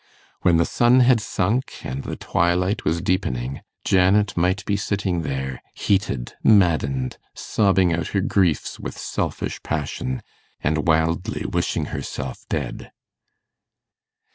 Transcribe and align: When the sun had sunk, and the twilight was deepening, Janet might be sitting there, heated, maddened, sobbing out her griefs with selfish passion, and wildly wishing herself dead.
When 0.41 0.57
the 0.57 0.65
sun 0.65 1.01
had 1.01 1.21
sunk, 1.21 1.85
and 1.85 2.01
the 2.03 2.15
twilight 2.15 2.83
was 2.83 3.01
deepening, 3.03 3.61
Janet 3.85 4.35
might 4.35 4.65
be 4.65 4.75
sitting 4.75 5.21
there, 5.21 5.61
heated, 5.75 6.33
maddened, 6.43 7.19
sobbing 7.35 7.93
out 7.93 8.07
her 8.07 8.21
griefs 8.21 8.79
with 8.79 8.97
selfish 8.97 9.61
passion, 9.61 10.23
and 10.59 10.87
wildly 10.87 11.45
wishing 11.45 11.85
herself 11.93 12.43
dead. 12.49 12.91